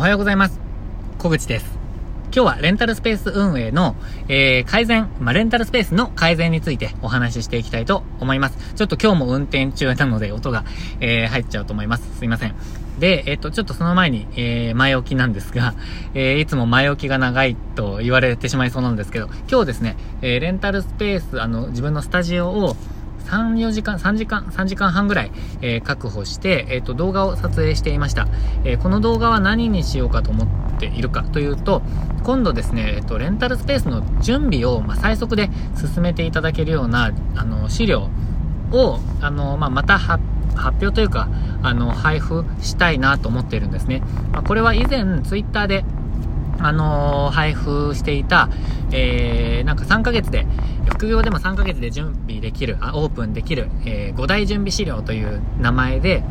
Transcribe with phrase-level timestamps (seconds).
[0.00, 0.58] おはようございます。
[1.18, 1.78] 小口です。
[2.32, 3.96] 今日はレンタルスペース運営の、
[4.28, 8.72] えー、改善、まあ、レンタルスペースの改善についてお話ししていきたいと思います。
[8.76, 10.64] ちょっと今日も運転中なので音が、
[11.00, 12.16] えー、入っちゃうと思います。
[12.16, 12.54] すいません。
[12.98, 15.74] で、えっ、と、ちょっとその前に、えー、前置きなんですが、
[16.14, 22.74] えー、いつも前置きが長いと言われてしまいそうなんですけど、今日ですね、えー、レンタルスペース、あの、自分のスタジオを、
[23.26, 25.32] 3、4時間、3時間、3時間半ぐらい、
[25.62, 28.28] えー、確保して、えっ、ー、と、動画を撮影していました。
[28.64, 30.48] えー、この動画は何にしようかと思っ
[30.78, 31.82] ているかというと、
[32.22, 38.10] 今度ですね、えっ、と、レンタルスペースの準備を、まあ、最速で進めていただけるような、あの、資料
[38.72, 40.22] を、あの、まあ、また発
[40.56, 41.28] 表というか、
[41.62, 44.02] あの、配布したいなと思っているんですね。
[44.32, 45.84] まあ、これは以前、ツイッターで、
[46.62, 48.48] あのー、配布していた、
[48.92, 50.46] えー、なんか3ヶ月で、
[50.88, 56.22] 副業でも3ヶ月で準備できる、あオープンできる、えー、5大準備資料という名前で、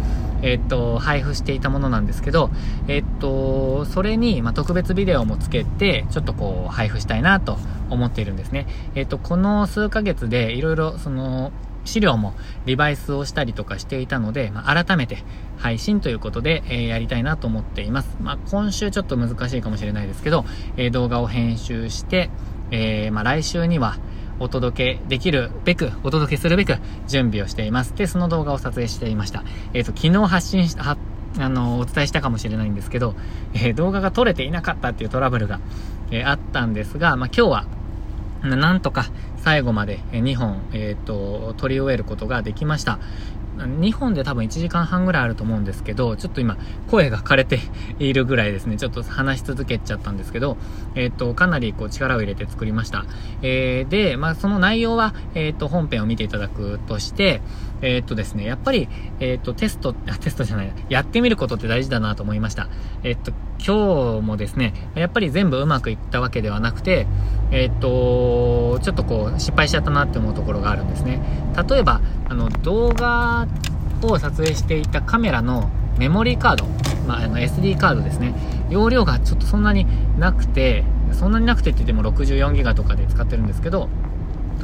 [0.41, 2.49] えっと、配布していたものなんですけど、
[2.87, 7.57] えっと、それに、まあ、特別ビデオもつけて、ちょっとこう、配布したいなと
[7.89, 8.67] 思っているんですね。
[8.95, 11.51] えっと、この数ヶ月で、いろいろ、その、
[11.85, 12.33] 資料も
[12.65, 15.23] リバイスをしたりとかしていたので、まあ、改めて
[15.57, 18.17] 配信ということで、えー、やりたいなと思っています。
[18.21, 20.45] まあ、今週ちょっと難しいかもしれないですけど、
[20.77, 22.29] えー、動画を編集して、
[22.71, 23.97] えー、まあ、来週には
[24.39, 27.95] お届けできるべく、お届けするべく準備をしています。
[27.95, 29.43] で、その動画を撮影していました。
[29.73, 30.97] えっ、と、昨日発信した、
[31.39, 33.15] あの、お伝えしたかもしれないんですけど、
[33.53, 35.59] え動画が撮れていなかったっていうトラブルが、
[36.11, 37.65] えあったんですが、まあ、今日は、
[38.43, 39.07] なんとか
[39.43, 42.99] 最後まで2本、え、ー、と、取り終えることができました。
[43.65, 46.57] 2本で多分1時間半ぐらいあると思うんですけど、ちょっと今、
[46.89, 47.59] 声が枯れて
[47.99, 50.57] いるぐらいですね、ちょっと話し続けちゃったんですけど、
[50.95, 53.05] えっ、ー、と、かなりこう力を入れて作りました。
[53.41, 57.41] えー、で、まあ、その内容は、えっ、ー、と、本編を見ていただくとして、
[57.81, 62.67] えっ、とですね、やっぱり、えっ、と、テスト、あ、テストじゃない、やってみることって大事だなと思いました。
[63.03, 63.31] えっ、と、
[63.65, 67.07] 今日もですね、やっぱり全部うまくいったわけではなくて、
[67.51, 71.21] えっ、と、ちょっとこう、失敗しちゃったなって思うところがあるんですね。
[71.69, 73.47] 例えば、あの、動画
[74.01, 76.65] を撮影していたカメラのメモリーカード、
[77.07, 78.33] まあ、あの SD カードですね。
[78.69, 79.85] 容量がちょっとそんなに
[80.17, 83.89] なくて、そんなになくてって言っても64ギガとかで使ってるんですけど、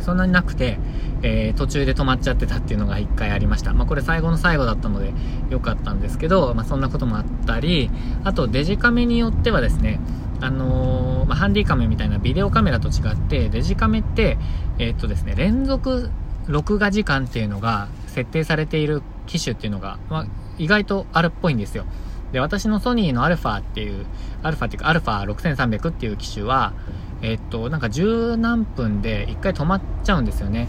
[0.01, 0.77] そんなになくて、
[1.23, 3.73] えー、途中で止まっちゃってたっていうのが1回ありました。
[3.73, 5.13] まあ、これ最後の最後だったので
[5.49, 7.89] 良かったんですけど、まあ、そんなこともあったり、
[8.23, 9.99] あとデジカメによってはですね、
[10.41, 14.37] あのー、まあ、ハンディカメみたいなビデオカメラと違って、デジカメって、
[14.77, 16.11] えー、っとですね、連続
[16.47, 20.25] 録画時間っていうのが設定されている機種っていうのが、まあ、
[20.57, 21.85] 意外とあるっぽいんですよ。
[22.31, 24.05] で、私のソニーのアルファっていう、
[24.43, 26.73] アルファっていうか、アルファ6300っていう機種は、
[27.21, 30.67] えっと、なんか十何分で一回止まっちゃうんですよね。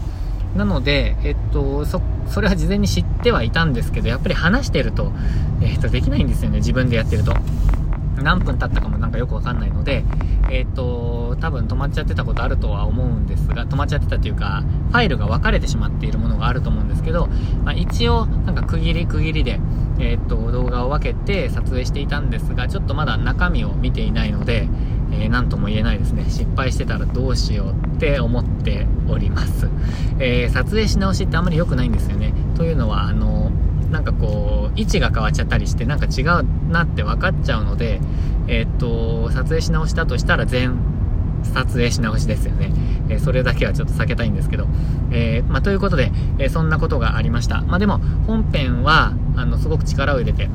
[0.55, 5.11] なので、えっと、そ、それは事前に知ってはいたんですけど、やっぱり話してると、
[5.61, 7.33] えっと、できないんですよね、自分でやってると。
[8.21, 10.03] 何分経ったかもなんかよくわかんないので、
[10.49, 17.27] えっ、ー、と、多分止まっちゃってたことあるとは思うんですが、止まっちゃってたというか、ファイルが分かれてしまっているものがあると思うんですけど、
[17.63, 19.59] まあ、一応、なんか区切り区切りで、
[19.99, 24.67] えっ、ー、と、動画を分けて撮影していたんですが、ちょっとまだ中身を見ていないので、
[25.11, 26.25] えー、とも言えないですね。
[26.29, 29.69] 失敗してたらどうしようって思っております。
[30.19, 32.33] えー、撮影し直しってあんまり良くないんですよね。
[32.55, 33.51] というのは、あの
[33.91, 37.99] なんかこう、位置が変わっちゃったりして、なんか違うなって分かっちゃうので、
[38.47, 40.77] え、っと、撮影し直したとしたら全
[41.43, 42.71] 撮影し直しですよね。
[43.09, 44.67] えー、それだけはちょっと避けたいんですけど。
[45.11, 47.61] えー、まあ、ということで、えそんなことがありました。
[47.61, 50.49] まあ、でも、本編は、あの、すごく力を入れて、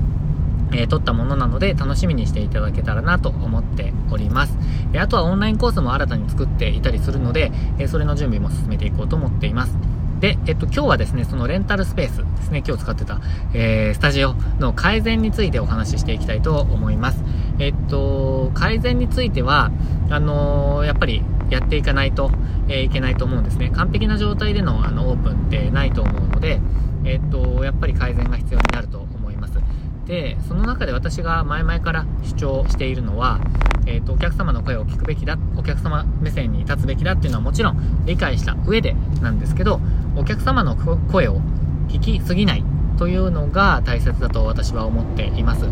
[0.72, 4.56] えー、撮ったものなので楽しみにしていただけたらなと思っております。
[4.94, 9.91] えあとはオンラインコースも新たに作っていたりするので、えそれの準備も進めていこうと思っています。
[10.22, 13.20] で、えっと、今日はですね、そのレンタルスペースですね、今日使ってた、
[13.54, 17.24] えー、スタジオの改善についてお話ししていきたいと思います。
[17.58, 19.72] えっと、改善については、
[20.10, 22.30] あのー、やっぱりやっていかないと、
[22.68, 23.70] えー、いけないと思うんですね。
[23.70, 26.60] 完璧な状態でのあのオープンってないと思うので、
[27.04, 29.58] えっと、やっぱり改善が必要になると思います。
[30.06, 33.40] で、その中で私が前々から主張しているのは、
[33.86, 39.80] えーと、お客様の声を聞くべきだお客様目線に立つべきだっていうのはもちろん理解した上でなんですけど
[40.16, 40.76] お客様の
[41.10, 41.40] 声を
[41.88, 42.64] 聞きすぎない
[42.98, 45.66] というのが大切だと私は思っています。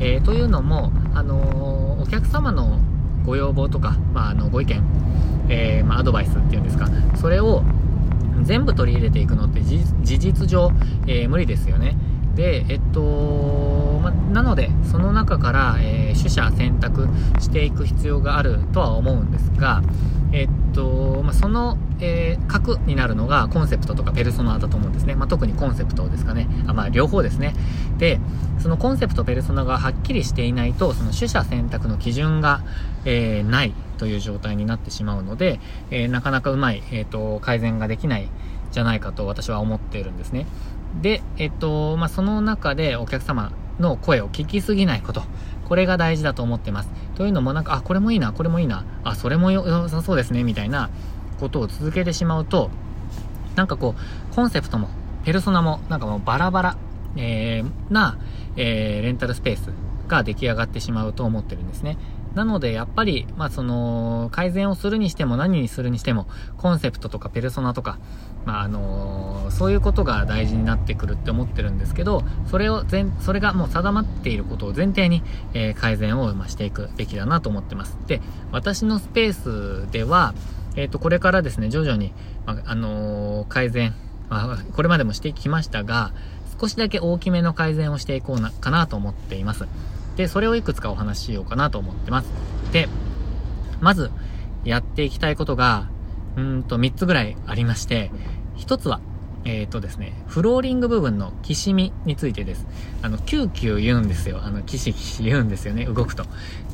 [0.00, 2.80] えー、というのも、あのー、お客様の
[3.24, 4.82] ご要望とか、まあ、あのご意見、
[5.48, 7.62] えー、まあ、アドバイスっていうんですかそれを
[8.42, 10.70] 全部取り入れていくのって事実上、
[11.06, 11.96] え無理ですよね。
[12.34, 17.08] で、えっと、ま、なので、その中から、えー、取捨選択
[17.38, 19.82] していく必要があるとは思うんですが、
[20.74, 25.14] と、まあ、その、えー、核になるのがコンセプトとかペルソナだと思うんですね。
[25.14, 26.48] まあ、特にコンセプトですかね。
[26.66, 27.54] あ、まあ、両方ですね。
[27.98, 28.20] で、
[28.58, 32.62] そのコンセプト、ペルソナがはっきりしていないと、その取捨選択の基準が、
[33.04, 35.60] えー、ないという状態になってしまうので、
[35.90, 38.28] えー、なかなかうまい、えっ、と、改善ができない
[38.72, 40.46] じゃないかと私は思っているんですね。
[41.00, 45.22] で、えっ、と、まあ、その中でお客様の声を聞きすぎないこと。
[45.64, 46.90] これが大事だと思ってます。
[47.14, 50.90] というのもなんか、あ、これもいいな、これもいいな、あ、それも良さそうですね、みたいな
[51.40, 52.70] ことを続けてしまうと、
[53.54, 54.88] なんかこう、コンセプトも、
[55.24, 56.76] ペルソナも、なんかもうバラバラ、
[57.16, 58.18] えー、な、
[58.56, 59.70] えー、レンタルスペース
[60.08, 61.96] が出来上がってしまうと思ってるんですね。
[62.34, 66.26] なので、やっぱり、まあ、その、改善をするにしても何にするにしても、
[66.58, 67.98] コンセプトとかペルソナとか、
[68.44, 75.22] まあ、あのー、そういうことが大事になってくるって思ってるんですけど、それを全、それがもう定まっていることを前提に、
[75.54, 77.96] えー、改善を、ましていくべきだなと思ってます。
[78.06, 78.20] で、
[78.50, 80.34] 私のスペースでは、
[80.76, 82.12] えっ、ー、と、これからですね、徐々に、
[82.46, 83.94] まあ、あの改善、
[84.28, 86.12] まあ、これまでもしてきましたが、
[86.60, 89.66] 少しだけ大きめの改善をしていこうな、かなと思っています。
[90.16, 92.28] で、それをいくつかお話ししようかなと思ってます。
[92.72, 92.88] で、
[93.80, 94.10] まず、
[94.64, 95.88] やっていきたいことが、
[96.36, 98.10] うんと3つぐらいありまして、
[98.56, 99.00] 1つは、
[99.44, 102.66] えっ、ー、とですね、フローリング部分のきしみについてです。
[103.02, 104.40] あの、キューキュー言うんですよ。
[104.42, 106.24] あの、キシキシ言うんですよね、動くと。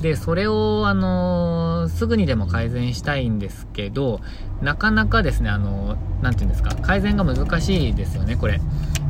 [0.01, 4.21] で、それを、あのー、すぐにでも改善したいんですけど、
[4.63, 8.61] なかなかですね、あのー、なんて言うんですか、改善が難しいですよね、これ。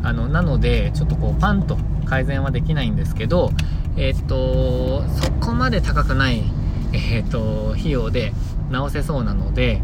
[0.02, 1.76] あの、なので、ちょっとこう、パンと
[2.06, 3.50] 改善はできないんですけど、
[3.96, 6.42] えっ、ー、と、そこまで高くない、
[6.92, 8.32] えっ、と、費用で
[8.70, 9.82] 直せそうなので、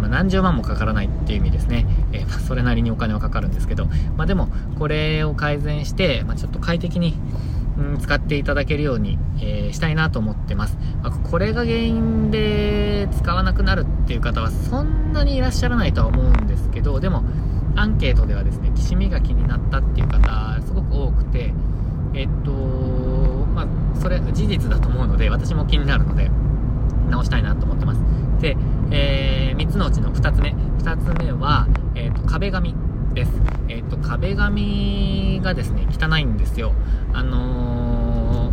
[0.00, 1.86] ま、何十万もかからないっていう意味ですね。
[2.12, 4.48] えー、まあ、それなりにお金はかかるんですけど、まあ、でも、
[4.78, 7.18] これを改善して、まあ、ちょっと快適に、
[7.78, 10.78] うん、使っていただけるように、えー、したいなと思ってます。
[11.02, 17.24] ま、これが原因で使わなくなるっていう方はそんなにいらっしゃらないとは思うんですけど、でも、
[17.76, 21.52] アンケートではですね、きしみが気になったっていう方、すごく多くて、
[22.14, 22.50] えっと、
[23.54, 23.66] まあ、
[24.00, 26.30] それ事実だと思うので、私も気になるので、
[27.10, 28.00] 直したいなと思ってます。
[28.40, 28.56] で、
[28.90, 30.50] えー、3つのうちの2つ目。
[30.50, 32.74] 2つ目は、えっ、と、壁紙
[33.14, 33.32] です。
[33.68, 36.72] えっ、と、壁紙がですね、汚いんですよ。
[37.12, 38.52] あの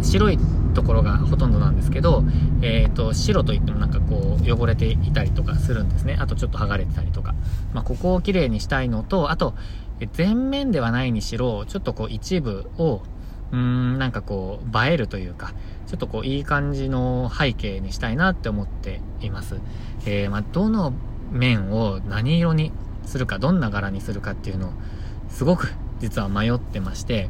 [0.00, 0.38] ー、白い
[0.74, 2.24] ところがほとんどなんですけど、
[2.62, 6.16] えっ、と、白といってもなんかこう、汚れていたりとかするんですね。
[6.20, 7.34] あとちょっと剥がれてたりとか。
[7.72, 9.54] まあ、ここを綺麗にしたいのと、あと、
[10.12, 13.02] 全面ではないにしろ、ちょっとこう一部を、
[13.52, 15.52] うーん、なんかこう、映えるというか、
[15.86, 19.60] ちょっとこう、いい感じの背景にしたいなって思っています。
[20.06, 20.92] えー、まあ、どの
[21.30, 22.72] 面を何色に
[23.04, 24.72] するか、どんな柄にするかっていうのを、
[25.30, 27.28] すごく実は迷ってまして、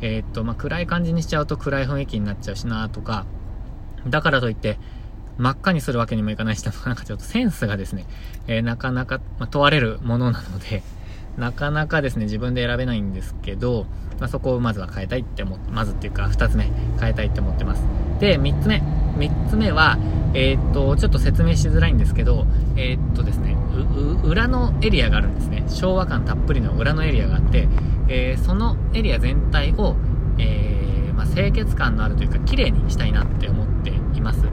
[0.00, 3.26] えー、っと、まあ、暗い感じにしちゃうと暗い雰囲気になっちゃうしなとか、
[4.06, 4.78] だからといって、
[5.38, 8.06] 真っ赤にするわけにもいかないし、なんかちょっとセンスがですね、
[8.46, 10.82] えー、なかなか、まあ、問われるものなので、
[11.38, 13.86] なかなかですね、自分で選べないんですけど、
[14.18, 17.82] まあ、そこをまずは変えたいって思って、まずっていうか、二つ目、変えたいって思ってます。
[18.20, 18.82] で、三つ目。
[19.18, 19.98] 三つ目は、
[20.34, 22.46] えー、っと、ちょっと説明しづらいんですけど、
[22.76, 23.56] えー、っとですね、
[24.24, 25.64] 裏のエリアがあるんですね。
[25.68, 27.68] 昭和感たっぷりの裏のエリアがあって、
[28.08, 29.96] えー、そのエリア全体を、
[30.38, 34.46] えまあ、清潔感のあるというか、綺麗にしたいなって思っています。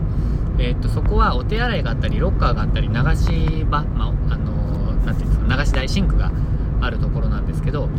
[0.60, 6.32] えっと、そこはお手洗いがあったり、ロッカーがあったり、流し場、まあ、あのなんていうんですか、流し台、シンクが
[6.86, 7.90] あるところなんですけど、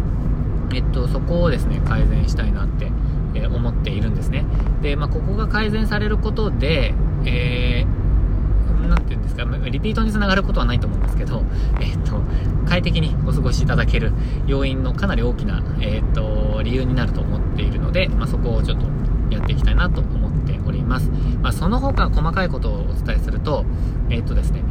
[0.74, 2.90] えっと、そこをですね、改善したいなって、
[3.34, 4.44] え思っているんですね。
[4.82, 11.42] で、まあ、ここが改善されることで、えー、なて言うんですか、リピートにつながることはないと思うんですけど、
[11.80, 12.20] えっと、
[12.66, 14.12] 快適にお過ごしいただける
[14.46, 18.86] 要因のかなり大きな、えっと、理由になると思っているので、まあ、そこをちょっと
[19.30, 21.10] やっていきたいなと思っております。
[21.42, 23.64] まあ、その他細かいことをお伝えすると、
[24.10, 24.62] えっとですね、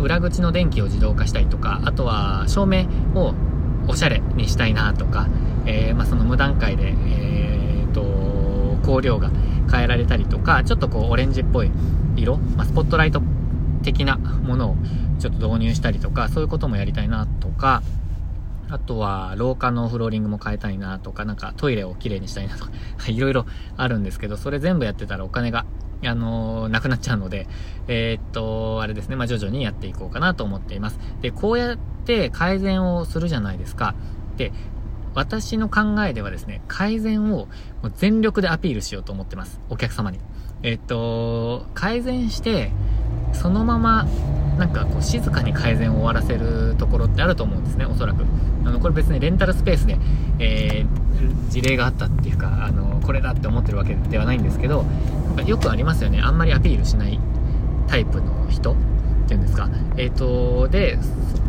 [0.00, 3.34] 裏口の電気を自動化したりとか、あとは照明を
[3.88, 5.28] おしゃれにしたいなとか、
[5.66, 9.30] えー、まあ、その無段階で、えーと、光量が
[9.70, 11.70] 変えられたりとか、ちょっとこうオレンジっぽい
[12.16, 13.22] 色、まあ、スポットライト
[13.82, 14.76] 的なものを
[15.18, 17.82] ちょっと導入したりとか、そういうこともやりたいなとか、
[18.72, 22.70] あとは、廊下のフローリングも変えたいなとか、なんかトイレをきれいにしたいなとか、
[23.06, 23.46] いろいろ
[23.76, 25.66] あるんですけど、それ全部やってたらお金が、
[26.04, 27.46] あの、なくなっちゃうので、
[27.88, 30.98] えー、っと、あれですね、まあ、徐々にやっていこうかなと思っています。
[31.20, 33.94] で、こうやって改善をするじゃないですか。
[34.36, 34.52] で、
[35.14, 37.46] 私の考えではですね、改善を
[37.82, 39.60] もう全力でアピールしようと思ってます。
[39.68, 40.18] お客様に。
[40.62, 42.72] えっと、改善して、
[43.32, 44.06] そのまま、
[44.58, 48.24] なんかこう静かに改善を終わらせるところってあると思うんですね、おそらく。
[48.64, 49.98] あの、これ別にレンタルスペースで、
[50.38, 54.84] えー、事例があったっていうか、あの、これだって思ってるわけではないんですけど、
[55.46, 56.20] よくありますよね。
[56.20, 57.18] あんまりアピールしない
[57.88, 58.74] タイプの人っ
[59.26, 60.98] ていうんですか、えっ、ー、と、で、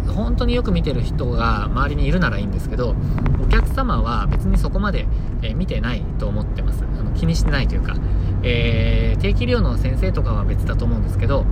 [0.07, 2.95] 本当によく見てる人が周りにいるならいいんですけど、
[3.43, 5.07] お客様は別にそこまで、
[5.41, 6.83] え見てないと思ってます。
[6.83, 7.95] あの気にしてないというか、
[8.43, 11.45] えー、定期利用の先生とかは別だと思うんですけど、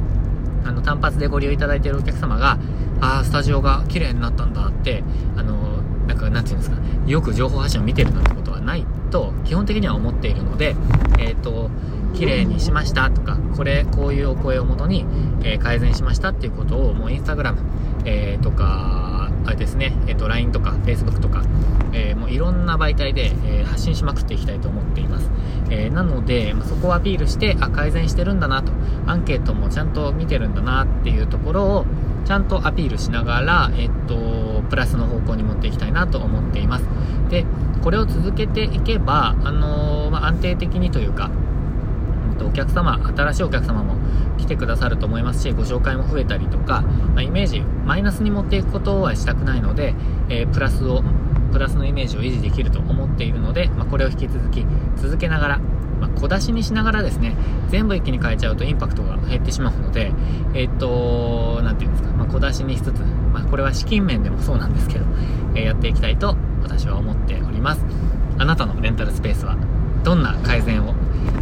[0.64, 2.58] あの単発でご利用いただいているお客様が、
[3.02, 5.04] ああ、スタジオが綺麗になったんだって、
[5.36, 10.76] あの、なんか、なんていうんですか、よく情報発信を見てるなんてことはないと、基本的には思っているので、
[11.18, 11.70] えっ、ー、と、
[12.14, 15.06] 綺麗にしましたとか、これ、こういうお声をもとに、
[15.44, 17.60] えー、改善しましたっていうことを、もうインスタグラム、
[18.06, 21.44] えー、とか、あれですね、えっ、ー、と、LINE とか Facebook とか、
[21.94, 25.30] え、もういろんな媒体で、え、発信しまくっていきたいと思っています。
[25.70, 28.72] えなので、ま、そこをアピールして、あ、改善してるんだなと、
[29.08, 31.86] アンケートもちゃんと見てるんだなっていうところを、
[32.26, 36.86] ちゃんとアピールしながら、えっと、プラスの方向に持っていきたいなと思っています。
[37.30, 37.46] で、
[37.82, 41.32] これを続けていけば、あのまあ、安定的にというか、
[42.42, 43.96] お客様、新しいお客様も
[44.38, 49.96] 来てくださると思いますし、ご紹介も増えたりとか、まあ、イメージ、マイナスに持っていくことはしたくないので、
[50.30, 51.04] えー、プラスを、
[51.52, 54.66] プラスのイメージを維持できると思っているので、まあ、これを引き続き
[54.98, 55.60] 続けながら、
[56.00, 57.36] まあ、小出しにしながらですね、
[57.70, 60.12] 全部一気に変えちゃうとインパクトが減ってしまうので、
[60.54, 63.02] えー、っと、なんていうんですか、ま、小出しにしつつ、
[63.34, 65.06] ま、これは資金面でもそうなんですけど、
[65.56, 67.86] えー、やっていきたいと私は思っております。
[68.38, 69.56] あなたのレンタルスペースは
[70.04, 70.94] どんな改善を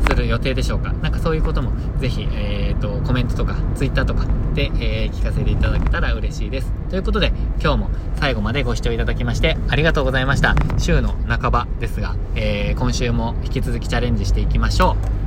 [0.09, 0.91] する予定でしょうか？
[0.93, 6.71] なんかそういうこともぜひ、えーと、コメントとか Twitter とかで、えー、聞かせていただけたら嬉しいです。
[6.89, 10.55] ということで今日も最後までご視聴いただきましてありがとうございました。
[10.77, 15.18] 週の半ばですが、えー、今週も引き続きチャレンジしていきましょう。